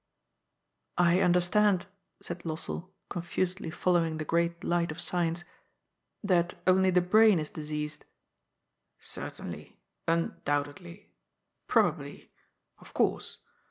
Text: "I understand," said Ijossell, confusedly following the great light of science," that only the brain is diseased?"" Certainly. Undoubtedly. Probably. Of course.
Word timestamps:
"I 1.11 1.19
understand," 1.21 1.85
said 2.23 2.39
Ijossell, 2.39 2.89
confusedly 3.07 3.69
following 3.69 4.17
the 4.17 4.25
great 4.25 4.63
light 4.63 4.89
of 4.89 4.99
science," 4.99 5.43
that 6.23 6.55
only 6.65 6.89
the 6.89 7.01
brain 7.01 7.37
is 7.37 7.51
diseased?"" 7.51 8.05
Certainly. 8.99 9.77
Undoubtedly. 10.07 11.13
Probably. 11.67 12.31
Of 12.79 12.95
course. 12.95 13.37